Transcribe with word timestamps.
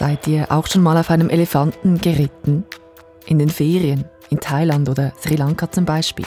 Seid 0.00 0.26
ihr 0.26 0.50
auch 0.50 0.66
schon 0.66 0.82
mal 0.82 0.96
auf 0.96 1.10
einem 1.10 1.28
Elefanten 1.28 1.98
geritten? 1.98 2.64
In 3.26 3.38
den 3.38 3.50
Ferien, 3.50 4.06
in 4.30 4.40
Thailand 4.40 4.88
oder 4.88 5.12
Sri 5.20 5.36
Lanka 5.36 5.70
zum 5.70 5.84
Beispiel? 5.84 6.24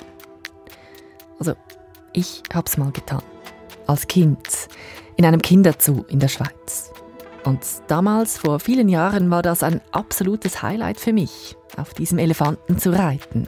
Also, 1.40 1.54
ich 2.14 2.44
hab's 2.54 2.78
mal 2.78 2.92
getan. 2.92 3.24
Als 3.88 4.06
Kind, 4.06 4.48
in 5.16 5.26
einem 5.26 5.42
Kinderzoo 5.42 6.06
in 6.08 6.20
der 6.20 6.28
Schweiz. 6.28 6.92
Und 7.46 7.62
damals, 7.88 8.38
vor 8.38 8.60
vielen 8.60 8.90
Jahren, 8.90 9.32
war 9.32 9.42
das 9.42 9.64
ein 9.64 9.82
absolutes 9.92 10.62
Highlight 10.62 11.00
für 11.00 11.12
mich, 11.12 11.58
auf 11.76 11.96
diesem 11.96 12.20
Elefanten 12.20 12.78
zu 12.78 12.92
reiten. 12.92 13.48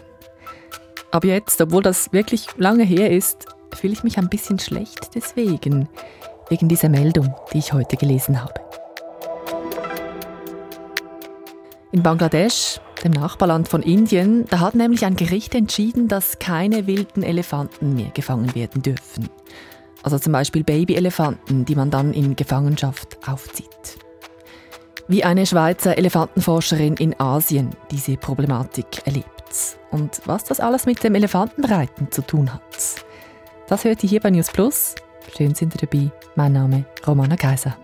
Aber 1.12 1.28
jetzt, 1.28 1.62
obwohl 1.62 1.84
das 1.84 2.12
wirklich 2.14 2.48
lange 2.58 2.84
her 2.84 3.12
ist, 3.12 3.46
fühle 3.76 3.94
ich 3.94 4.04
mich 4.04 4.18
ein 4.18 4.30
bisschen 4.30 4.58
schlecht 4.58 5.12
deswegen, 5.14 5.88
wegen 6.50 6.68
dieser 6.68 6.90
Meldung, 6.90 7.36
die 7.54 7.60
ich 7.60 7.74
heute 7.74 7.96
gelesen 7.96 8.42
habe. 8.42 8.66
In 11.96 12.04
Bangladesch, 12.04 12.82
dem 13.06 13.14
Nachbarland 13.14 13.70
von 13.70 13.82
Indien, 13.82 14.44
da 14.50 14.60
hat 14.60 14.76
nämlich 14.76 15.06
ein 15.06 15.16
Gericht 15.16 15.56
entschieden, 15.56 16.10
dass 16.10 16.40
keine 16.40 16.88
wilden 16.88 17.24
Elefanten 17.24 17.96
mehr 17.96 18.10
gefangen 18.14 18.54
werden 18.54 18.82
dürfen. 18.82 19.30
Also 20.04 20.20
zum 20.20 20.34
Beispiel 20.34 20.66
Babyelefanten, 20.66 21.64
die 21.64 21.74
man 21.74 21.92
dann 21.92 22.12
in 22.12 22.36
Gefangenschaft 22.36 23.18
aufzieht. 23.26 23.98
Wie 25.08 25.24
eine 25.24 25.46
Schweizer 25.46 25.98
Elefantenforscherin 25.98 26.96
in 26.96 27.18
Asien 27.18 27.70
diese 27.92 28.18
Problematik 28.18 28.88
erlebt. 29.06 29.30
Und 29.90 30.22
was 30.26 30.44
das 30.44 30.60
alles 30.60 30.86
mit 30.86 31.02
dem 31.02 31.16
Elefantenreiten 31.16 32.12
zu 32.12 32.24
tun 32.24 32.54
hat. 32.54 32.62
Das 33.70 33.86
hört 33.86 34.04
ihr 34.04 34.10
hier 34.10 34.20
bei 34.20 34.32
News 34.32 34.52
Plus. 34.52 34.96
Schön 35.38 35.56
sind 35.56 35.74
ihr 35.76 35.88
dabei. 35.88 36.12
Mein 36.36 36.52
Name 36.52 36.84
Romana 37.08 37.38
Kaiser. 37.38 37.78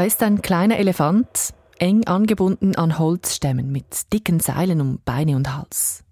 Da 0.00 0.06
ist 0.06 0.22
ein 0.22 0.40
kleiner 0.40 0.78
Elefant, 0.78 1.52
eng 1.78 2.06
angebunden 2.06 2.74
an 2.74 2.98
Holzstämmen 2.98 3.70
mit 3.70 4.10
dicken 4.14 4.40
Seilen 4.40 4.80
um 4.80 4.98
Beine 5.04 5.36
und 5.36 5.54
Hals. 5.54 6.04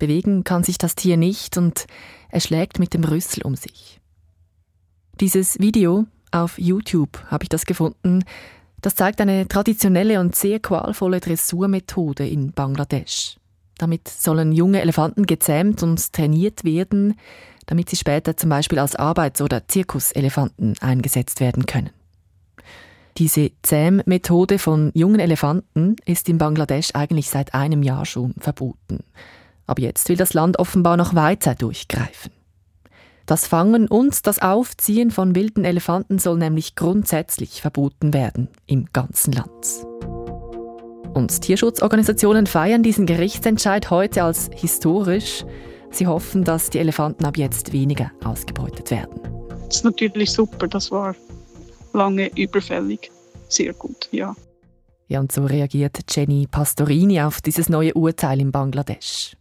Bewegen 0.00 0.42
kann 0.42 0.64
sich 0.64 0.78
das 0.78 0.96
Tier 0.96 1.16
nicht 1.16 1.56
und 1.56 1.86
er 2.28 2.40
schlägt 2.40 2.80
mit 2.80 2.92
dem 2.92 3.04
Rüssel 3.04 3.44
um 3.44 3.54
sich. 3.54 4.00
Dieses 5.20 5.60
Video 5.60 6.06
auf 6.32 6.58
YouTube 6.58 7.22
habe 7.28 7.44
ich 7.44 7.48
das 7.48 7.66
gefunden. 7.66 8.24
Das 8.80 8.96
zeigt 8.96 9.20
eine 9.20 9.46
traditionelle 9.46 10.18
und 10.18 10.34
sehr 10.34 10.58
qualvolle 10.58 11.20
Dressurmethode 11.20 12.26
in 12.26 12.50
Bangladesch. 12.50 13.36
Damit 13.78 14.08
sollen 14.08 14.50
junge 14.50 14.80
Elefanten 14.80 15.26
gezähmt 15.26 15.84
und 15.84 16.12
trainiert 16.12 16.64
werden, 16.64 17.14
damit 17.66 17.90
sie 17.90 17.96
später 17.96 18.36
zum 18.36 18.50
Beispiel 18.50 18.80
als 18.80 18.96
Arbeits- 18.96 19.40
oder 19.40 19.68
Zirkuselefanten 19.68 20.74
eingesetzt 20.80 21.38
werden 21.38 21.66
können. 21.66 21.90
Diese 23.16 23.52
Zähmmethode 23.62 24.58
von 24.58 24.90
jungen 24.92 25.20
Elefanten 25.20 25.94
ist 26.04 26.28
in 26.28 26.38
Bangladesch 26.38 26.90
eigentlich 26.94 27.30
seit 27.30 27.54
einem 27.54 27.84
Jahr 27.84 28.06
schon 28.06 28.34
verboten. 28.38 29.04
Aber 29.66 29.80
jetzt 29.80 30.08
will 30.08 30.16
das 30.16 30.34
Land 30.34 30.58
offenbar 30.58 30.96
noch 30.96 31.14
weiter 31.14 31.54
durchgreifen. 31.54 32.32
Das 33.24 33.46
Fangen 33.46 33.86
und 33.86 34.26
das 34.26 34.42
Aufziehen 34.42 35.10
von 35.12 35.34
wilden 35.34 35.64
Elefanten 35.64 36.18
soll 36.18 36.38
nämlich 36.38 36.74
grundsätzlich 36.74 37.62
verboten 37.62 38.12
werden 38.12 38.48
im 38.66 38.86
ganzen 38.92 39.32
Land. 39.32 39.86
Und 41.14 41.40
Tierschutzorganisationen 41.40 42.46
feiern 42.46 42.82
diesen 42.82 43.06
Gerichtsentscheid 43.06 43.90
heute 43.90 44.24
als 44.24 44.50
historisch. 44.52 45.44
Sie 45.90 46.08
hoffen, 46.08 46.42
dass 46.42 46.68
die 46.70 46.80
Elefanten 46.80 47.24
ab 47.24 47.38
jetzt 47.38 47.72
weniger 47.72 48.10
ausgebeutet 48.24 48.90
werden. 48.90 49.20
Das 49.68 49.76
ist 49.76 49.84
natürlich 49.84 50.32
super, 50.32 50.66
das 50.66 50.90
war 50.90 51.14
lange 51.94 52.30
überfällig. 52.36 53.10
Sehr 53.48 53.72
gut, 53.72 54.08
ja. 54.10 54.34
Ja, 55.08 55.20
und 55.20 55.32
so 55.32 55.44
reagiert 55.44 55.98
Jenny 56.10 56.46
Pastorini 56.50 57.20
auf 57.20 57.40
dieses 57.40 57.68
neue 57.68 57.94
Urteil 57.94 58.40
in 58.40 58.52
Bangladesch. 58.52 59.36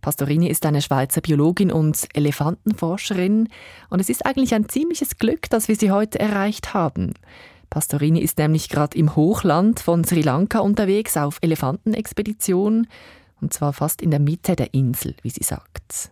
Pastorini 0.00 0.48
ist 0.48 0.66
eine 0.66 0.82
Schweizer 0.82 1.20
Biologin 1.20 1.70
und 1.70 2.08
Elefantenforscherin 2.14 3.48
und 3.88 4.00
es 4.00 4.08
ist 4.08 4.26
eigentlich 4.26 4.54
ein 4.54 4.68
ziemliches 4.68 5.16
Glück, 5.16 5.48
dass 5.50 5.68
wir 5.68 5.76
sie 5.76 5.90
heute 5.90 6.18
erreicht 6.18 6.74
haben. 6.74 7.14
Pastorini 7.70 8.20
ist 8.20 8.38
nämlich 8.38 8.68
gerade 8.68 8.98
im 8.98 9.14
Hochland 9.16 9.80
von 9.80 10.04
Sri 10.04 10.22
Lanka 10.22 10.58
unterwegs 10.58 11.16
auf 11.16 11.38
Elefantenexpedition 11.40 12.88
und 13.40 13.52
zwar 13.52 13.72
fast 13.72 14.02
in 14.02 14.10
der 14.10 14.20
Mitte 14.20 14.56
der 14.56 14.74
Insel, 14.74 15.14
wie 15.22 15.30
sie 15.30 15.44
sagt. 15.44 16.10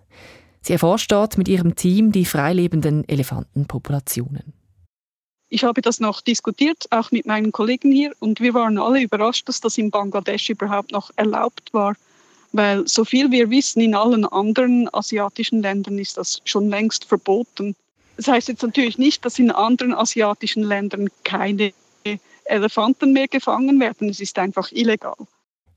Sie 0.63 0.73
erforscht 0.73 1.11
dort 1.11 1.39
mit 1.39 1.49
ihrem 1.49 1.75
Team 1.75 2.13
die 2.13 2.25
freilebenden 2.25 3.09
Elefantenpopulationen. 3.09 4.60
Ich 5.53 5.65
habe 5.65 5.83
das 5.83 5.99
noch 5.99 6.21
diskutiert, 6.21 6.87
auch 6.91 7.11
mit 7.11 7.27
meinen 7.27 7.51
Kollegen 7.51 7.91
hier, 7.91 8.13
und 8.21 8.41
wir 8.41 8.55
waren 8.55 8.79
alle 8.79 9.03
überrascht, 9.03 9.49
dass 9.49 9.61
das 9.61 9.77
in 9.79 9.91
Bangladesch 9.91 10.49
überhaupt 10.49 10.93
noch 10.93 11.11
erlaubt 11.17 11.75
war, 11.75 11.97
weil 12.53 12.87
so 12.87 13.05
viel 13.05 13.33
wir 13.33 13.51
wissen, 13.51 13.81
in 13.81 13.97
allen 13.97 14.25
anderen 14.25 14.89
asiatischen 14.93 15.61
Ländern 15.61 15.99
ist 15.99 16.17
das 16.17 16.41
schon 16.45 16.69
längst 16.71 17.05
verboten. 17.05 17.75
Das 18.17 18.29
heißt 18.29 18.49
jetzt 18.49 18.63
natürlich 18.63 18.97
nicht, 18.97 19.25
dass 19.25 19.41
in 19.41 19.51
anderen 19.51 19.93
asiatischen 19.93 20.63
Ländern 20.63 21.09
keine 21.25 21.73
Elefanten 22.45 23.13
mehr 23.13 23.27
gefangen 23.27 23.81
werden. 23.81 24.09
Es 24.09 24.21
ist 24.21 24.39
einfach 24.39 24.71
illegal. 24.71 25.17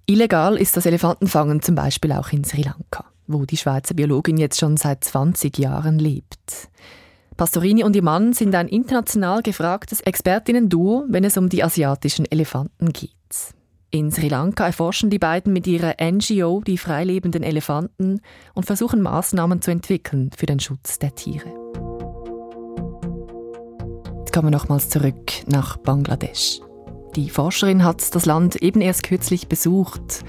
Illegal 0.05 0.57
ist 0.57 0.77
das 0.77 0.85
Elefantenfangen 0.85 1.61
zum 1.61 1.75
Beispiel 1.75 2.11
auch 2.11 2.31
in 2.31 2.43
Sri 2.43 2.61
Lanka, 2.61 3.05
wo 3.25 3.45
die 3.45 3.57
Schweizer 3.57 3.95
Biologin 3.95 4.37
jetzt 4.37 4.59
schon 4.59 4.77
seit 4.77 5.03
20 5.03 5.57
Jahren 5.57 5.97
lebt. 5.97 6.69
Pastorini 7.37 7.83
und 7.83 7.95
ihr 7.95 8.03
Mann 8.03 8.33
sind 8.33 8.53
ein 8.53 8.67
international 8.67 9.41
gefragtes 9.41 10.01
Expertinnen-Duo, 10.01 11.05
wenn 11.09 11.23
es 11.23 11.37
um 11.37 11.49
die 11.49 11.63
asiatischen 11.63 12.29
Elefanten 12.29 12.93
geht. 12.93 13.11
In 13.89 14.11
Sri 14.11 14.27
Lanka 14.27 14.65
erforschen 14.65 15.09
die 15.09 15.19
beiden 15.19 15.53
mit 15.53 15.67
ihrer 15.67 15.95
NGO 16.01 16.61
die 16.61 16.77
freilebenden 16.77 17.43
Elefanten 17.43 18.21
und 18.53 18.65
versuchen 18.65 19.01
Maßnahmen 19.01 19.61
zu 19.61 19.71
entwickeln 19.71 20.31
für 20.35 20.45
den 20.45 20.59
Schutz 20.59 20.99
der 20.99 21.13
Tiere. 21.15 21.49
Jetzt 24.19 24.33
kommen 24.33 24.47
wir 24.47 24.57
nochmals 24.57 24.89
zurück 24.89 25.31
nach 25.47 25.77
Bangladesch. 25.77 26.59
Die 27.15 27.29
Forscherin 27.29 27.83
hat 27.83 28.15
das 28.15 28.25
Land 28.25 28.55
eben 28.57 28.81
erst 28.81 29.03
kürzlich 29.03 29.47
besucht, 29.47 30.23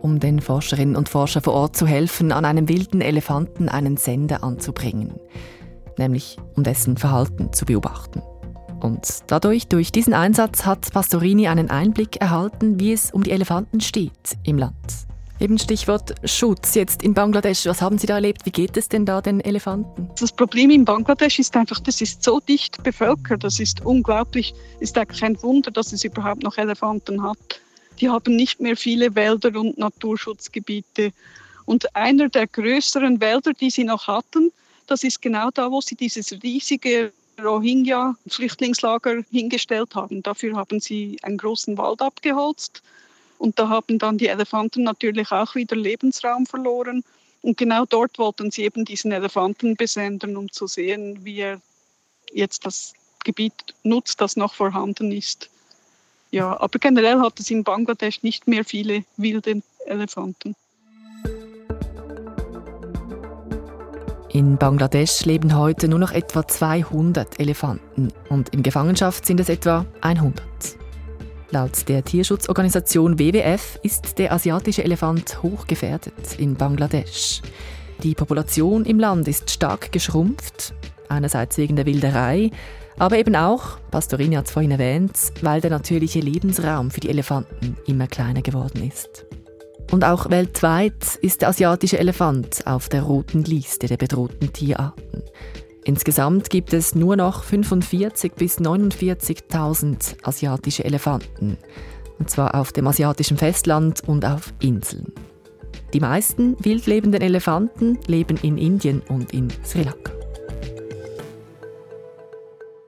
um 0.00 0.20
den 0.20 0.40
Forscherinnen 0.40 0.94
und 0.94 1.08
Forschern 1.08 1.42
vor 1.42 1.54
Ort 1.54 1.76
zu 1.76 1.88
helfen, 1.88 2.30
an 2.30 2.44
einem 2.44 2.68
wilden 2.68 3.00
Elefanten 3.00 3.68
einen 3.68 3.96
Sender 3.96 4.44
anzubringen 4.44 5.14
nämlich 5.98 6.36
um 6.56 6.64
dessen 6.64 6.96
Verhalten 6.96 7.52
zu 7.52 7.64
beobachten. 7.64 8.22
Und 8.80 9.24
dadurch, 9.26 9.66
durch 9.66 9.90
diesen 9.90 10.14
Einsatz, 10.14 10.64
hat 10.64 10.92
Pastorini 10.92 11.48
einen 11.48 11.70
Einblick 11.70 12.20
erhalten, 12.20 12.78
wie 12.78 12.92
es 12.92 13.10
um 13.10 13.22
die 13.22 13.32
Elefanten 13.32 13.80
steht 13.80 14.38
im 14.44 14.58
Land. 14.58 15.08
Eben 15.40 15.56
Stichwort 15.58 16.14
Schutz 16.24 16.74
jetzt 16.74 17.04
in 17.04 17.14
Bangladesch. 17.14 17.66
Was 17.66 17.80
haben 17.80 17.96
Sie 17.96 18.08
da 18.08 18.14
erlebt? 18.14 18.44
Wie 18.44 18.50
geht 18.50 18.76
es 18.76 18.88
denn 18.88 19.06
da 19.06 19.20
den 19.20 19.40
Elefanten? 19.40 20.10
Das 20.18 20.32
Problem 20.32 20.70
in 20.70 20.84
Bangladesch 20.84 21.38
ist 21.38 21.56
einfach, 21.56 21.78
das 21.78 22.00
ist 22.00 22.24
so 22.24 22.40
dicht 22.40 22.82
bevölkert. 22.82 23.44
Das 23.44 23.60
ist 23.60 23.84
unglaublich. 23.84 24.52
Ist 24.80 24.98
eigentlich 24.98 25.20
kein 25.20 25.40
Wunder, 25.42 25.70
dass 25.70 25.92
es 25.92 26.02
überhaupt 26.02 26.42
noch 26.42 26.58
Elefanten 26.58 27.22
hat. 27.22 27.60
Die 28.00 28.08
haben 28.08 28.34
nicht 28.34 28.60
mehr 28.60 28.76
viele 28.76 29.14
Wälder 29.14 29.58
und 29.58 29.78
Naturschutzgebiete. 29.78 31.12
Und 31.66 31.94
einer 31.94 32.28
der 32.28 32.48
größeren 32.48 33.20
Wälder, 33.20 33.52
die 33.52 33.70
sie 33.70 33.84
noch 33.84 34.08
hatten, 34.08 34.50
das 34.90 35.04
ist 35.04 35.22
genau 35.22 35.50
da, 35.50 35.70
wo 35.70 35.80
sie 35.80 35.94
dieses 35.94 36.32
riesige 36.42 37.12
Rohingya-Flüchtlingslager 37.42 39.22
hingestellt 39.30 39.94
haben. 39.94 40.22
Dafür 40.22 40.56
haben 40.56 40.80
sie 40.80 41.18
einen 41.22 41.38
großen 41.38 41.78
Wald 41.78 42.02
abgeholzt 42.02 42.82
und 43.38 43.58
da 43.58 43.68
haben 43.68 43.98
dann 43.98 44.18
die 44.18 44.26
Elefanten 44.26 44.82
natürlich 44.82 45.30
auch 45.30 45.54
wieder 45.54 45.76
Lebensraum 45.76 46.46
verloren. 46.46 47.04
Und 47.42 47.56
genau 47.56 47.84
dort 47.84 48.18
wollten 48.18 48.50
sie 48.50 48.64
eben 48.64 48.84
diesen 48.84 49.12
Elefanten 49.12 49.76
besenden, 49.76 50.36
um 50.36 50.50
zu 50.50 50.66
sehen, 50.66 51.24
wie 51.24 51.38
er 51.38 51.60
jetzt 52.32 52.66
das 52.66 52.94
Gebiet 53.24 53.54
nutzt, 53.84 54.20
das 54.20 54.36
noch 54.36 54.54
vorhanden 54.54 55.12
ist. 55.12 55.48
Ja, 56.30 56.58
aber 56.60 56.78
generell 56.78 57.20
hat 57.20 57.38
es 57.40 57.50
in 57.50 57.64
Bangladesch 57.64 58.22
nicht 58.22 58.48
mehr 58.48 58.64
viele 58.64 59.04
wilde 59.16 59.62
Elefanten. 59.86 60.54
In 64.30 64.58
Bangladesch 64.58 65.24
leben 65.24 65.56
heute 65.56 65.88
nur 65.88 65.98
noch 65.98 66.12
etwa 66.12 66.46
200 66.46 67.40
Elefanten 67.40 68.12
und 68.28 68.50
in 68.50 68.62
Gefangenschaft 68.62 69.24
sind 69.24 69.40
es 69.40 69.48
etwa 69.48 69.86
100. 70.02 70.44
Laut 71.50 71.88
der 71.88 72.04
Tierschutzorganisation 72.04 73.18
WWF 73.18 73.78
ist 73.82 74.18
der 74.18 74.32
asiatische 74.32 74.84
Elefant 74.84 75.42
hochgefährdet 75.42 76.38
in 76.38 76.56
Bangladesch. 76.56 77.40
Die 78.02 78.14
Population 78.14 78.84
im 78.84 78.98
Land 78.98 79.26
ist 79.28 79.50
stark 79.50 79.92
geschrumpft, 79.92 80.74
einerseits 81.08 81.56
wegen 81.56 81.76
der 81.76 81.86
Wilderei, 81.86 82.50
aber 82.98 83.16
eben 83.16 83.34
auch, 83.34 83.78
Pastorini 83.90 84.36
hat 84.36 84.46
es 84.46 84.52
vorhin 84.52 84.72
erwähnt, 84.72 85.16
weil 85.40 85.62
der 85.62 85.70
natürliche 85.70 86.20
Lebensraum 86.20 86.90
für 86.90 87.00
die 87.00 87.08
Elefanten 87.08 87.78
immer 87.86 88.08
kleiner 88.08 88.42
geworden 88.42 88.86
ist. 88.86 89.24
Und 89.90 90.04
auch 90.04 90.28
weltweit 90.28 91.16
ist 91.22 91.40
der 91.40 91.48
asiatische 91.48 91.98
Elefant 91.98 92.66
auf 92.66 92.88
der 92.88 93.02
roten 93.02 93.42
Liste 93.44 93.86
der 93.86 93.96
bedrohten 93.96 94.52
Tierarten. 94.52 95.22
Insgesamt 95.84 96.50
gibt 96.50 96.74
es 96.74 96.94
nur 96.94 97.16
noch 97.16 97.42
45 97.44 98.34
bis 98.34 98.60
49.000 98.60 100.16
asiatische 100.22 100.84
Elefanten, 100.84 101.56
und 102.18 102.28
zwar 102.28 102.54
auf 102.54 102.72
dem 102.72 102.86
asiatischen 102.86 103.38
Festland 103.38 104.02
und 104.06 104.26
auf 104.26 104.52
Inseln. 104.60 105.12
Die 105.94 106.00
meisten 106.00 106.62
wildlebenden 106.62 107.22
Elefanten 107.22 107.98
leben 108.06 108.36
in 108.42 108.58
Indien 108.58 109.00
und 109.08 109.32
in 109.32 109.48
Sri 109.64 109.84
Lanka. 109.84 110.12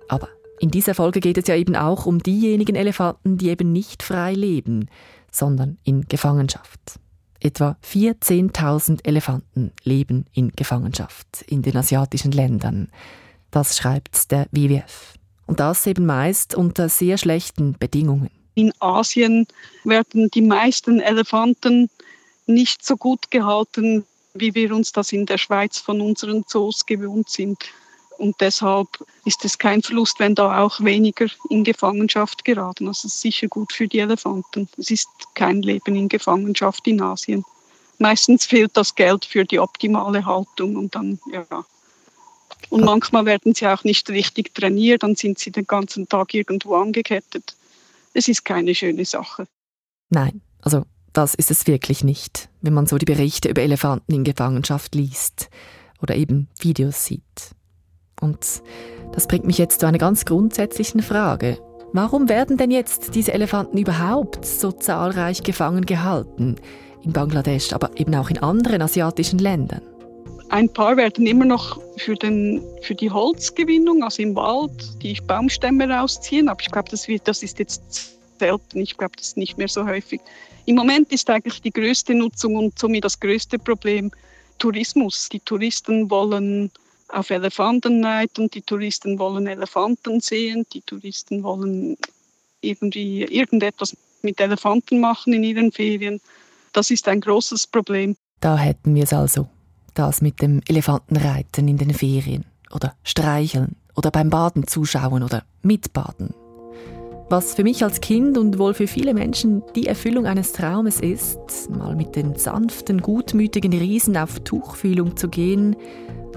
Aber 0.09 0.29
in 0.59 0.71
dieser 0.71 0.95
Folge 0.95 1.21
geht 1.21 1.39
es 1.39 1.47
ja 1.47 1.57
eben 1.57 1.77
auch 1.77 2.05
um 2.05 2.23
diejenigen 2.23 2.77
Elefanten, 2.77 3.39
die 3.39 3.49
eben 3.49 3.73
nicht 3.73 4.03
frei 4.03 4.35
leben, 4.35 4.91
sondern 5.31 5.79
in 5.85 6.07
Gefangenschaft. 6.09 6.99
Etwa 7.41 7.77
14.000 7.85 9.07
Elefanten 9.07 9.73
leben 9.83 10.27
in 10.33 10.53
Gefangenschaft 10.53 11.43
in 11.47 11.63
den 11.63 11.77
asiatischen 11.77 12.33
Ländern. 12.33 12.89
Das 13.51 13.77
schreibt 13.77 14.31
der 14.31 14.47
WWF. 14.51 15.15
Und 15.47 15.59
das 15.59 15.87
eben 15.87 16.07
meist 16.07 16.55
unter 16.55 16.89
sehr 16.89 17.19
schlechten 17.19 17.77
Bedingungen. 17.79 18.31
In 18.55 18.73
Asien 18.79 19.47
werden 19.85 20.31
die 20.31 20.43
meisten 20.43 21.01
Elefanten 21.01 21.89
nicht 22.47 22.85
so 22.85 22.97
gut 22.97 23.31
gehalten, 23.31 24.05
wie 24.35 24.55
wir 24.55 24.75
uns 24.75 24.93
das 24.93 25.13
in 25.13 25.27
der 25.27 25.39
Schweiz 25.39 25.79
von 25.79 26.01
unseren 26.01 26.45
Zoos 26.47 26.85
gewohnt 26.87 27.31
sind. 27.31 27.59
Und 28.21 28.39
deshalb 28.43 28.87
ist 29.25 29.47
es 29.47 29.57
kein 29.57 29.81
Verlust, 29.81 30.21
wenn 30.21 30.35
da 30.35 30.63
auch 30.63 30.79
weniger 30.85 31.27
in 31.49 31.65
Gefangenschaft 31.65 32.45
geraten. 32.45 32.87
Also 32.87 33.09
es 33.09 33.15
ist 33.15 33.21
sicher 33.23 33.49
gut 33.49 33.73
für 33.73 33.89
die 33.89 33.99
Elefanten. 33.99 34.69
Es 34.77 34.91
ist 34.91 35.09
kein 35.35 35.63
Leben 35.63 35.97
in 35.97 36.11
Gefangenschaft 36.11 36.87
in 36.87 37.01
Asien. 37.01 37.47
Meistens 37.99 38.45
fehlt 38.45 38.77
das 38.77 38.95
Geld 38.95 39.25
für 39.25 39.47
die 39.47 39.59
optimale 39.59 40.27
Haltung 40.27 40.77
und 40.77 40.95
dann, 40.95 41.19
ja. 41.33 41.47
Und 42.69 42.85
manchmal 42.85 43.25
werden 43.25 43.55
sie 43.55 43.67
auch 43.67 43.85
nicht 43.85 44.11
richtig 44.11 44.55
trainiert, 44.55 45.03
dann 45.03 45.17
sind 45.17 45.39
sie 45.39 45.51
den 45.51 45.67
ganzen 45.67 46.07
Tag 46.07 46.35
irgendwo 46.35 46.75
angekettet. 46.75 47.57
Es 48.13 48.29
ist 48.29 48.45
keine 48.45 48.75
schöne 48.75 49.07
Sache. 49.07 49.47
Nein, 50.11 50.43
also 50.61 50.85
das 51.15 51.35
ist 51.35 51.51
es 51.51 51.67
wirklich 51.67 52.05
nicht, 52.05 52.51
wenn 52.61 52.75
man 52.75 52.87
so 52.87 52.99
die 52.99 53.07
Berichte 53.07 53.49
über 53.49 53.63
Elefanten 53.63 54.13
in 54.13 54.25
Gefangenschaft 54.25 54.95
liest 54.95 55.49
oder 56.03 56.17
eben 56.17 56.49
Videos 56.61 57.07
sieht. 57.07 57.55
Und 58.21 58.63
das 59.13 59.27
bringt 59.27 59.47
mich 59.47 59.59
jetzt 59.59 59.81
zu 59.81 59.87
einer 59.87 59.99
ganz 59.99 60.25
grundsätzlichen 60.25 61.03
Frage. 61.03 61.59
Warum 61.93 62.29
werden 62.29 62.57
denn 62.57 62.71
jetzt 62.71 63.15
diese 63.15 63.33
Elefanten 63.33 63.77
überhaupt 63.77 64.45
so 64.45 64.71
zahlreich 64.71 65.43
gefangen 65.43 65.87
gehalten? 65.87 66.57
In 67.03 67.13
Bangladesch, 67.13 67.73
aber 67.73 67.91
eben 67.97 68.15
auch 68.15 68.31
in 68.31 68.39
anderen 68.39 68.83
asiatischen 68.83 69.39
Ländern. 69.39 69.83
Ein 70.51 70.69
paar 70.69 70.97
werden 70.97 71.27
immer 71.27 71.45
noch 71.45 71.81
für, 71.97 72.15
den, 72.15 72.63
für 72.83 72.95
die 72.95 73.11
Holzgewinnung, 73.11 74.03
also 74.03 74.23
im 74.23 74.35
Wald, 74.37 75.03
die 75.03 75.19
Baumstämme 75.27 75.89
rausziehen. 75.89 76.49
Aber 76.49 76.61
ich 76.61 76.71
glaube, 76.71 76.91
das, 76.91 77.07
das 77.25 77.43
ist 77.43 77.59
jetzt 77.59 78.19
selten. 78.39 78.81
Ich 78.81 78.97
glaube, 78.97 79.13
das 79.17 79.29
ist 79.29 79.37
nicht 79.37 79.59
mehr 79.59 79.69
so 79.69 79.87
häufig. 79.87 80.21
Im 80.67 80.77
Moment 80.77 81.13
ist 81.13 81.31
eigentlich 81.31 81.63
die 81.63 81.71
größte 81.73 82.15
Nutzung 82.15 82.57
und 82.57 82.79
somit 82.79 83.05
das 83.05 83.19
größte 83.19 83.59
Problem 83.59 84.11
Tourismus. 84.59 85.29
Die 85.29 85.41
Touristen 85.41 86.11
wollen 86.11 86.71
auf 87.13 87.31
Elefanten 87.31 88.05
reiten, 88.05 88.51
die 88.51 88.63
Touristen 88.63 89.19
wollen 89.19 89.47
Elefanten 89.47 90.21
sehen, 90.21 90.67
die 90.73 90.83
Touristen 90.83 91.43
wollen 91.43 91.97
irgendwie 92.61 93.23
irgendetwas 93.25 93.97
mit 94.23 94.41
Elefanten 94.41 95.01
machen 95.01 95.33
in 95.33 95.45
ihren 95.45 95.73
Ferien. 95.73 96.21
Das 96.73 96.91
ist 96.91 97.09
ein 97.09 97.21
großes 97.21 97.67
Problem. 97.67 98.17
Da 98.41 98.57
hätten 98.57 98.95
wir 98.95 99.05
es 99.05 99.13
also. 99.13 99.49
Das 99.95 100.23
mit 100.23 100.41
dem 100.41 100.61
Elefantenreiten 100.69 101.67
in 101.69 101.79
den 101.79 101.93
Ferien 101.93 102.45
oder 102.71 102.95
streicheln 103.03 103.77
oder 103.97 104.11
beim 104.11 104.31
Baden 104.31 104.67
zuschauen 104.67 105.23
oder 105.23 105.45
mitbaden. 105.63 106.33
Was 107.31 107.55
für 107.55 107.63
mich 107.63 107.85
als 107.85 108.01
Kind 108.01 108.37
und 108.37 108.59
wohl 108.59 108.75
für 108.75 108.89
viele 108.89 109.15
Menschen 109.15 109.63
die 109.77 109.87
Erfüllung 109.87 110.27
eines 110.27 110.53
Traumes 110.53 110.99
ist, 110.99 111.39
mal 111.71 111.95
mit 111.95 112.17
den 112.17 112.35
sanften, 112.35 113.01
gutmütigen 113.01 113.73
Riesen 113.73 114.17
auf 114.17 114.41
Tuchfühlung 114.41 115.17
zu 115.17 115.29
gehen, 115.29 115.77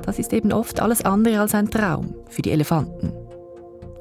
das 0.05 0.19
ist 0.19 0.33
eben 0.33 0.53
oft 0.53 0.79
alles 0.79 1.03
andere 1.03 1.39
als 1.39 1.55
ein 1.55 1.71
Traum 1.71 2.13
für 2.29 2.43
die 2.43 2.51
Elefanten. 2.51 3.11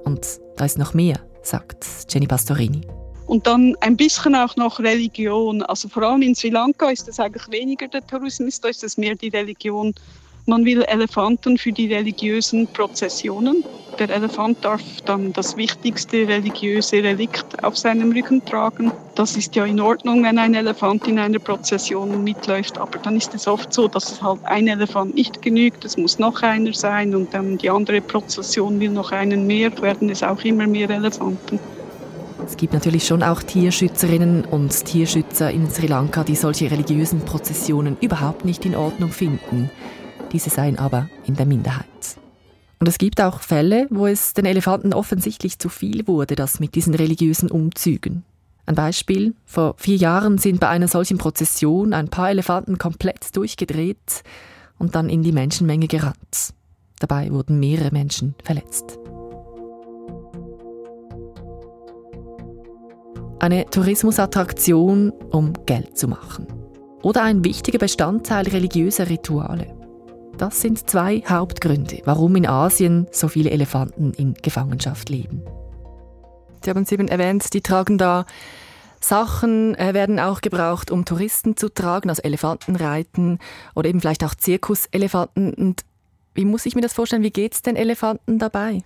Und 0.05 0.39
da 0.59 0.67
ist 0.67 0.77
noch 0.77 0.93
mehr, 0.93 1.19
sagt 1.41 1.87
Jenny 2.11 2.27
Pastorini. 2.27 2.83
Und 3.25 3.47
dann 3.47 3.75
ein 3.81 3.97
bisschen 3.97 4.35
auch 4.35 4.55
noch 4.57 4.79
Religion. 4.79 5.63
Also 5.63 5.89
vor 5.89 6.03
allem 6.03 6.21
in 6.21 6.35
Sri 6.35 6.51
Lanka 6.51 6.91
ist 6.91 7.09
es 7.09 7.19
eigentlich 7.19 7.51
weniger 7.51 7.89
der 7.89 8.07
Tourismus, 8.07 8.61
da 8.61 8.69
ist 8.69 8.85
es 8.85 8.99
mehr 8.99 9.15
die 9.15 9.29
Religion. 9.29 9.95
Man 10.45 10.65
will 10.65 10.83
Elefanten 10.83 11.57
für 11.57 11.71
die 11.71 11.93
religiösen 11.93 12.67
Prozessionen. 12.67 13.63
Der 14.01 14.11
Elefant 14.11 14.65
darf 14.65 14.83
dann 15.05 15.33
das 15.33 15.57
wichtigste 15.57 16.27
religiöse 16.27 16.97
Relikt 16.97 17.63
auf 17.63 17.79
seinem 17.79 18.11
Rücken 18.11 18.45
tragen. 18.45 18.91
Das 19.15 19.37
ist 19.37 19.55
ja 19.55 19.65
in 19.65 19.79
Ordnung, 19.79 20.25
wenn 20.25 20.39
ein 20.39 20.55
Elefant 20.55 21.07
in 21.07 21.21
einer 21.21 21.39
Prozession 21.39 22.25
mitläuft, 22.25 22.77
aber 22.77 22.99
dann 22.99 23.17
ist 23.17 23.33
es 23.35 23.47
oft 23.47 23.73
so, 23.73 23.87
dass 23.87 24.11
es 24.11 24.23
halt 24.23 24.41
ein 24.45 24.67
Elefant 24.67 25.15
nicht 25.15 25.43
genügt, 25.43 25.85
es 25.85 25.97
muss 25.97 26.19
noch 26.19 26.43
einer 26.43 26.73
sein 26.73 27.15
und 27.15 27.33
dann 27.33 27.59
die 27.59 27.71
andere 27.71 28.01
Prozession 28.01 28.81
will 28.81 28.91
noch 28.91 29.13
einen 29.13 29.47
mehr, 29.47 29.71
werden 29.81 30.11
es 30.11 30.25
auch 30.25 30.43
immer 30.43 30.67
mehr 30.67 30.91
Elefanten. 30.91 31.61
Es 32.45 32.57
gibt 32.57 32.73
natürlich 32.73 33.07
schon 33.07 33.23
auch 33.23 33.43
Tierschützerinnen 33.45 34.45
und 34.45 34.85
Tierschützer 34.85 35.53
in 35.53 35.71
Sri 35.71 35.87
Lanka, 35.87 36.25
die 36.25 36.35
solche 36.35 36.69
religiösen 36.69 37.21
Prozessionen 37.21 37.97
überhaupt 38.01 38.45
nicht 38.45 38.67
in 38.67 38.75
Ordnung 38.75 39.11
finden. 39.11 39.71
Diese 40.33 40.51
seien 40.51 40.79
aber 40.79 41.09
in 41.27 41.37
der 41.37 41.47
Minderheit. 41.47 41.87
Und 42.81 42.89
es 42.89 42.99
gibt 42.99 43.21
auch 43.21 43.41
Fälle, 43.41 43.87
wo 43.91 44.07
es 44.07 44.33
den 44.33 44.45
Elefanten 44.45 44.93
offensichtlich 44.93 45.59
zu 45.59 45.69
viel 45.69 46.07
wurde, 46.09 46.35
das 46.35 46.59
mit 46.59 46.75
diesen 46.75 46.95
religiösen 46.95 47.51
Umzügen. 47.51 48.25
Ein 48.67 48.75
Beispiel, 48.75 49.35
vor 49.45 49.75
vier 49.77 49.97
Jahren 49.97 50.39
sind 50.39 50.59
bei 50.61 50.69
einer 50.69 50.89
solchen 50.89 51.19
Prozession 51.19 51.93
ein 51.93 52.09
paar 52.09 52.31
Elefanten 52.31 52.79
komplett 52.79 53.37
durchgedreht 53.37 54.23
und 54.79 54.95
dann 54.95 55.09
in 55.11 55.23
die 55.23 55.33
Menschenmenge 55.33 55.87
gerannt. 55.87 56.55
Dabei 56.99 57.31
wurden 57.31 57.61
mehrere 57.61 57.91
Menschen 57.93 58.35
verletzt. 58.43 58.99
Eine 63.41 63.67
Tourismusattraktion, 63.67 65.11
um 65.11 65.53
Geld 65.67 65.99
zu 65.99 66.07
machen. 66.07 66.47
Oder 67.03 67.25
ein 67.25 67.45
wichtiger 67.45 67.79
Bestandteil 67.79 68.47
religiöser 68.47 69.09
Rituale. 69.09 69.82
Das 70.39 70.61
sind 70.61 70.89
zwei 70.89 71.23
Hauptgründe, 71.29 72.01
warum 72.05 72.35
in 72.37 72.47
Asien 72.47 73.07
so 73.13 73.29
viele 73.29 73.51
Elefanten 73.51 74.13
in 74.15 74.35
Gefangenschaft 74.35 75.09
leben. 75.09 75.43
Sie 76.65 76.71
haben 76.71 76.83
es 76.83 76.93
eben 76.93 77.09
erwähnt, 77.09 77.53
die 77.55 77.61
tragen 77.61 77.99
da 77.99 78.25
Sachen, 79.01 79.75
äh, 79.75 79.95
werden 79.95 80.21
auch 80.21 80.41
gebraucht, 80.41 80.91
um 80.91 81.05
Touristen 81.05 81.57
zu 81.57 81.69
tragen, 81.69 82.09
also 82.09 82.23
Elefantenreiten 82.23 83.39
oder 83.75 83.89
eben 83.89 84.01
vielleicht 84.01 84.25
auch 84.25 84.35
Zirkuselefanten. 84.35 85.55
Und 85.55 85.85
wie 86.35 86.45
muss 86.45 86.67
ich 86.67 86.75
mir 86.75 86.83
das 86.83 86.93
vorstellen? 86.93 87.23
Wie 87.23 87.31
geht 87.31 87.55
es 87.55 87.63
den 87.63 87.77
Elefanten 87.77 88.39
dabei? 88.39 88.83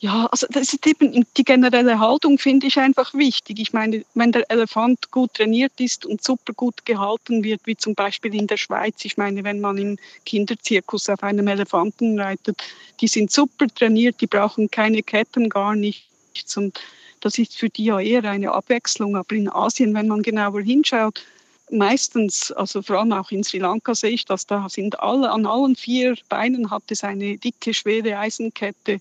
Ja, 0.00 0.26
also 0.26 0.46
das 0.50 0.72
ist 0.72 0.86
eben 0.86 1.26
die 1.36 1.42
generelle 1.42 1.98
Haltung 1.98 2.38
finde 2.38 2.68
ich 2.68 2.78
einfach 2.78 3.14
wichtig. 3.14 3.58
Ich 3.58 3.72
meine, 3.72 4.04
wenn 4.14 4.30
der 4.30 4.48
Elefant 4.48 5.10
gut 5.10 5.34
trainiert 5.34 5.72
ist 5.80 6.06
und 6.06 6.22
super 6.22 6.52
gut 6.52 6.86
gehalten 6.86 7.42
wird, 7.42 7.62
wie 7.64 7.76
zum 7.76 7.96
Beispiel 7.96 8.32
in 8.32 8.46
der 8.46 8.58
Schweiz, 8.58 9.04
ich 9.04 9.16
meine, 9.16 9.42
wenn 9.42 9.60
man 9.60 9.76
im 9.76 9.96
Kinderzirkus 10.24 11.08
auf 11.08 11.20
einem 11.24 11.48
Elefanten 11.48 12.16
reitet, 12.20 12.62
die 13.00 13.08
sind 13.08 13.32
super 13.32 13.66
trainiert, 13.66 14.20
die 14.20 14.28
brauchen 14.28 14.70
keine 14.70 15.02
Ketten, 15.02 15.48
gar 15.48 15.74
nichts. 15.74 16.56
Und 16.56 16.80
das 17.20 17.36
ist 17.36 17.58
für 17.58 17.68
die 17.68 17.86
ja 17.86 17.98
eher 17.98 18.22
eine 18.22 18.52
Abwechslung. 18.52 19.16
Aber 19.16 19.34
in 19.34 19.48
Asien, 19.48 19.94
wenn 19.94 20.06
man 20.06 20.22
genauer 20.22 20.60
hinschaut, 20.62 21.24
meistens, 21.72 22.52
also 22.52 22.82
vor 22.82 23.00
allem 23.00 23.12
auch 23.12 23.32
in 23.32 23.42
Sri 23.42 23.58
Lanka 23.58 23.96
sehe 23.96 24.10
ich 24.10 24.24
das, 24.26 24.46
da 24.46 24.68
sind 24.68 25.00
alle, 25.00 25.28
an 25.32 25.44
allen 25.44 25.74
vier 25.74 26.16
Beinen 26.28 26.70
hat 26.70 26.84
es 26.90 27.02
eine 27.02 27.36
dicke, 27.36 27.74
schwere 27.74 28.16
Eisenkette 28.16 29.00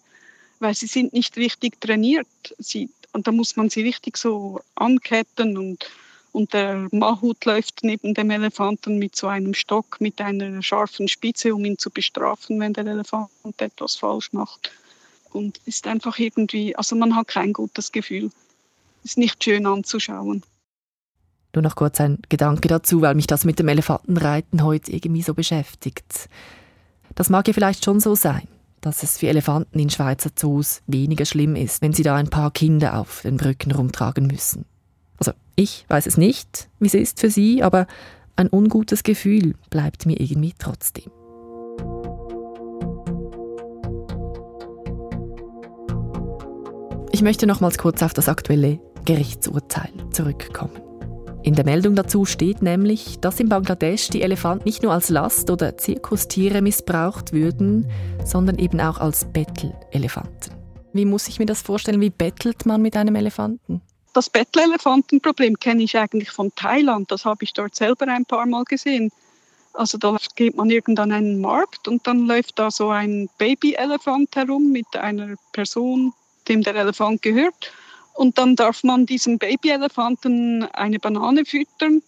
weil 0.59 0.73
sie 0.73 0.87
sind 0.87 1.13
nicht 1.13 1.37
richtig 1.37 1.79
trainiert. 1.79 2.27
Sie, 2.57 2.89
und 3.13 3.27
da 3.27 3.31
muss 3.31 3.55
man 3.55 3.69
sie 3.69 3.83
richtig 3.83 4.17
so 4.17 4.61
anketten 4.75 5.57
und, 5.57 5.89
und 6.31 6.53
der 6.53 6.87
Mahut 6.91 7.43
läuft 7.45 7.83
neben 7.83 8.13
dem 8.13 8.29
Elefanten 8.29 8.99
mit 8.99 9.15
so 9.15 9.27
einem 9.27 9.53
Stock 9.53 9.99
mit 9.99 10.21
einer 10.21 10.61
scharfen 10.61 11.07
Spitze, 11.07 11.53
um 11.53 11.65
ihn 11.65 11.77
zu 11.77 11.89
bestrafen, 11.89 12.59
wenn 12.59 12.73
der 12.73 12.85
Elefant 12.85 13.29
etwas 13.57 13.95
falsch 13.95 14.33
macht. 14.33 14.71
Und 15.31 15.59
ist 15.65 15.87
einfach 15.87 16.17
irgendwie, 16.19 16.75
also 16.75 16.95
man 16.95 17.15
hat 17.15 17.27
kein 17.27 17.53
gutes 17.53 17.91
Gefühl. 17.91 18.31
Ist 19.03 19.17
nicht 19.17 19.43
schön 19.43 19.65
anzuschauen. 19.65 20.43
Nur 21.53 21.63
noch 21.63 21.75
kurz 21.75 21.99
ein 22.01 22.19
Gedanke 22.29 22.67
dazu, 22.67 23.01
weil 23.01 23.15
mich 23.15 23.27
das 23.27 23.45
mit 23.45 23.57
dem 23.59 23.67
Elefantenreiten 23.67 24.63
heute 24.63 24.91
irgendwie 24.91 25.21
so 25.21 25.33
beschäftigt. 25.33 26.29
Das 27.15 27.29
mag 27.29 27.47
ja 27.47 27.53
vielleicht 27.53 27.83
schon 27.83 27.99
so 27.99 28.15
sein 28.15 28.47
dass 28.81 29.03
es 29.03 29.17
für 29.17 29.27
Elefanten 29.27 29.79
in 29.79 29.89
Schweizer 29.89 30.31
Zoos 30.35 30.81
weniger 30.87 31.25
schlimm 31.25 31.55
ist, 31.55 31.81
wenn 31.81 31.93
sie 31.93 32.03
da 32.03 32.15
ein 32.15 32.29
paar 32.29 32.51
Kinder 32.51 32.99
auf 32.99 33.21
den 33.23 33.37
Brücken 33.37 33.71
rumtragen 33.71 34.27
müssen. 34.27 34.65
Also 35.17 35.31
ich 35.55 35.85
weiß 35.87 36.05
es 36.05 36.17
nicht, 36.17 36.69
wie 36.79 36.87
es 36.87 36.93
ist 36.93 37.19
für 37.19 37.29
sie, 37.29 37.63
aber 37.63 37.87
ein 38.35 38.49
ungutes 38.51 39.03
Gefühl 39.03 39.55
bleibt 39.69 40.05
mir 40.05 40.19
irgendwie 40.19 40.53
trotzdem. 40.57 41.11
Ich 47.11 47.23
möchte 47.23 47.47
nochmals 47.47 47.79
kurz 47.79 48.03
auf 48.03 48.13
das 48.13 48.29
aktuelle 48.29 48.79
Gerichtsurteil 49.05 49.91
zurückkommen. 50.11 50.86
In 51.47 51.55
der 51.55 51.63
Meldung 51.63 51.95
dazu 51.95 52.25
steht 52.25 52.61
nämlich, 52.61 53.21
dass 53.21 53.39
in 53.39 53.47
Bangladesch 53.47 54.09
die 54.09 54.21
Elefanten 54.21 54.65
nicht 54.65 54.83
nur 54.83 54.91
als 54.91 55.07
Last- 55.07 55.49
oder 55.49 55.77
Zirkustiere 55.77 56.61
missbraucht 56.61 57.31
würden, 57.31 57.89
sondern 58.25 58.59
eben 58.59 58.81
auch 58.81 58.97
als 58.97 59.23
Bettelelefanten. 59.31 60.53
Wie 60.91 61.05
muss 61.05 61.29
ich 61.29 61.39
mir 61.39 61.45
das 61.45 61.61
vorstellen? 61.61 62.01
Wie 62.01 62.09
bettelt 62.09 62.65
man 62.65 62.81
mit 62.81 62.97
einem 62.97 63.15
Elefanten? 63.15 63.81
Das 64.13 64.29
Bettelelefantenproblem 64.29 65.57
kenne 65.57 65.83
ich 65.83 65.97
eigentlich 65.97 66.31
von 66.31 66.51
Thailand. 66.53 67.09
Das 67.11 67.23
habe 67.23 67.45
ich 67.45 67.53
dort 67.53 67.75
selber 67.75 68.09
ein 68.09 68.25
paar 68.25 68.45
Mal 68.45 68.65
gesehen. 68.65 69.09
Also 69.71 69.97
da 69.97 70.17
geht 70.35 70.57
man 70.57 70.69
irgendwann 70.69 71.13
an 71.13 71.17
einen 71.17 71.39
Markt 71.39 71.87
und 71.87 72.05
dann 72.07 72.27
läuft 72.27 72.59
da 72.59 72.69
so 72.69 72.89
ein 72.89 73.29
Babyelefant 73.37 74.35
herum 74.35 74.73
mit 74.73 74.97
einer 74.97 75.35
Person, 75.53 76.11
dem 76.49 76.61
der 76.61 76.75
Elefant 76.75 77.21
gehört. 77.21 77.71
Und 78.17 78.39
dann 78.39 78.55
darf 78.55 78.83
man 78.83 79.05
diesem 79.05 79.37
Babyelefanten 79.37 80.63
eine 80.73 80.97
Banane 80.97 81.45
füttern 81.45 82.01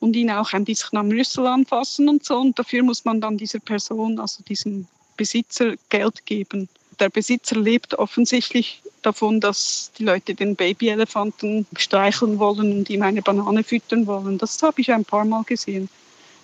und 0.00 0.16
ihn 0.16 0.30
auch 0.30 0.54
ein 0.54 0.64
bisschen 0.64 0.98
am 0.98 1.10
Rüssel 1.10 1.46
anfassen 1.46 2.08
und 2.08 2.24
so. 2.24 2.38
Und 2.38 2.58
dafür 2.58 2.82
muss 2.82 3.04
man 3.04 3.20
dann 3.20 3.36
dieser 3.36 3.58
Person, 3.58 4.18
also 4.18 4.42
diesem 4.42 4.86
Besitzer, 5.18 5.74
Geld 5.90 6.24
geben. 6.24 6.70
Der 6.98 7.10
Besitzer 7.10 7.56
lebt 7.56 7.92
offensichtlich 7.92 8.80
davon, 9.02 9.38
dass 9.38 9.92
die 9.98 10.04
Leute 10.04 10.34
den 10.34 10.56
Babyelefanten 10.56 11.66
streicheln 11.76 12.38
wollen 12.38 12.78
und 12.78 12.88
ihm 12.88 13.02
eine 13.02 13.20
Banane 13.20 13.62
füttern 13.62 14.06
wollen. 14.06 14.38
Das 14.38 14.62
habe 14.62 14.80
ich 14.80 14.90
ein 14.90 15.04
paar 15.04 15.26
Mal 15.26 15.44
gesehen. 15.44 15.90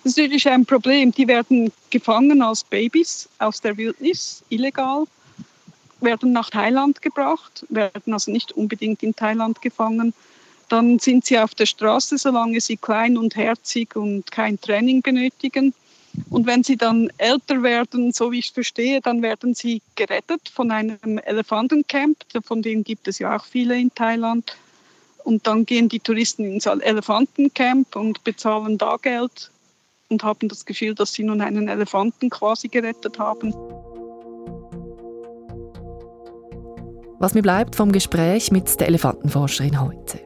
Das 0.03 0.11
ist 0.11 0.17
natürlich 0.19 0.47
ein 0.47 0.63
Problem. 0.63 1.11
Die 1.11 1.27
werden 1.27 1.71
gefangen 1.89 2.43
als 2.43 2.63
Babys 2.63 3.27
aus 3.39 3.61
der 3.61 3.77
Wildnis, 3.77 4.43
illegal, 4.49 5.05
werden 6.01 6.31
nach 6.31 6.49
Thailand 6.49 7.01
gebracht, 7.01 7.65
werden 7.69 8.13
also 8.13 8.31
nicht 8.31 8.51
unbedingt 8.51 9.03
in 9.03 9.15
Thailand 9.15 9.61
gefangen. 9.61 10.13
Dann 10.69 10.99
sind 10.99 11.25
sie 11.25 11.37
auf 11.37 11.53
der 11.53 11.65
Straße, 11.65 12.17
solange 12.17 12.61
sie 12.61 12.77
klein 12.77 13.17
und 13.17 13.35
herzig 13.35 13.95
und 13.95 14.31
kein 14.31 14.59
Training 14.59 15.01
benötigen. 15.01 15.73
Und 16.29 16.45
wenn 16.45 16.63
sie 16.63 16.77
dann 16.77 17.09
älter 17.17 17.63
werden, 17.63 18.11
so 18.11 18.31
wie 18.31 18.39
ich 18.39 18.51
verstehe, 18.51 19.01
dann 19.01 19.21
werden 19.21 19.53
sie 19.53 19.81
gerettet 19.95 20.49
von 20.53 20.71
einem 20.71 21.19
Elefantencamp. 21.23 22.17
Von 22.43 22.61
denen 22.61 22.83
gibt 22.83 23.07
es 23.07 23.19
ja 23.19 23.35
auch 23.35 23.45
viele 23.45 23.77
in 23.79 23.93
Thailand. 23.93 24.55
Und 25.23 25.45
dann 25.47 25.65
gehen 25.65 25.87
die 25.87 25.99
Touristen 25.99 26.45
ins 26.45 26.65
Elefantencamp 26.65 27.95
und 27.95 28.23
bezahlen 28.23 28.77
da 28.77 28.97
Geld 29.01 29.51
und 30.09 30.23
haben 30.23 30.49
das 30.49 30.65
Gefühl, 30.65 30.95
dass 30.95 31.13
sie 31.13 31.23
nun 31.23 31.41
einen 31.41 31.67
Elefanten 31.67 32.29
quasi 32.29 32.67
gerettet 32.67 33.17
haben. 33.17 33.53
Was 37.21 37.35
mir 37.35 37.43
bleibt 37.43 37.75
vom 37.75 37.91
Gespräch 37.91 38.51
mit 38.51 38.79
der 38.79 38.87
Elefantenforscherin 38.87 39.79
heute. 39.79 40.19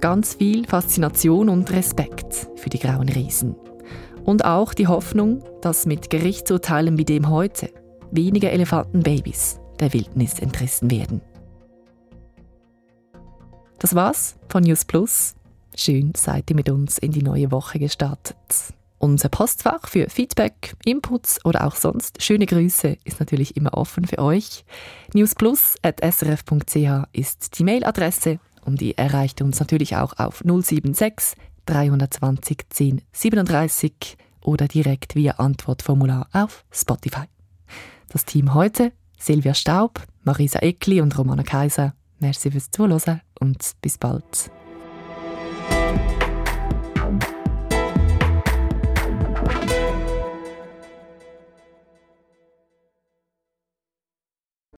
Ganz 0.00 0.36
viel 0.36 0.66
Faszination 0.66 1.50
und 1.50 1.70
Respekt 1.70 2.48
für 2.56 2.70
die 2.70 2.78
grauen 2.78 3.10
Riesen. 3.10 3.56
Und 4.24 4.46
auch 4.46 4.72
die 4.72 4.86
Hoffnung, 4.86 5.44
dass 5.60 5.84
mit 5.84 6.08
Gerichtsurteilen 6.08 6.96
wie 6.96 7.04
dem 7.04 7.28
heute 7.28 7.68
weniger 8.10 8.52
Elefantenbabys 8.52 9.60
der 9.80 9.92
Wildnis 9.92 10.38
entrissen 10.38 10.90
werden. 10.90 11.20
Das 13.78 13.94
war's 13.94 14.36
von 14.48 14.62
News 14.62 14.86
Plus. 14.86 15.34
Schön 15.76 16.12
seid 16.16 16.48
ihr 16.48 16.56
mit 16.56 16.70
uns 16.70 16.96
in 16.96 17.12
die 17.12 17.22
neue 17.22 17.50
Woche 17.50 17.78
gestartet. 17.78 18.38
Unser 19.00 19.30
Postfach 19.30 19.88
für 19.88 20.10
Feedback, 20.10 20.76
Inputs 20.84 21.42
oder 21.46 21.66
auch 21.66 21.74
sonst 21.74 22.22
schöne 22.22 22.44
Grüße 22.44 22.98
ist 23.04 23.18
natürlich 23.18 23.56
immer 23.56 23.72
offen 23.72 24.06
für 24.06 24.18
euch. 24.18 24.66
newsplus.srf.ch 25.14 27.08
ist 27.12 27.58
die 27.58 27.64
Mailadresse 27.64 28.38
und 28.66 28.82
die 28.82 28.98
erreicht 28.98 29.40
uns 29.40 29.58
natürlich 29.58 29.96
auch 29.96 30.18
auf 30.18 30.44
076 30.44 31.34
320 31.64 32.66
10 32.68 33.00
37 33.10 34.18
oder 34.42 34.68
direkt 34.68 35.14
via 35.14 35.32
Antwortformular 35.32 36.28
auf 36.34 36.66
Spotify. 36.70 37.24
Das 38.10 38.26
Team 38.26 38.52
heute 38.52 38.92
Silvia 39.18 39.54
Staub, 39.54 40.02
Marisa 40.24 40.58
Eckli 40.58 41.00
und 41.00 41.16
Romana 41.16 41.42
Kaiser. 41.42 41.94
Merci 42.18 42.50
fürs 42.50 42.70
Zuhören 42.70 43.22
und 43.40 43.72
bis 43.80 43.96
bald. 43.96 44.50